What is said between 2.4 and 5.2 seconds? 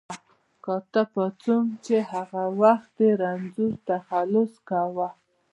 وخت یې رنځور تخلص کاوه.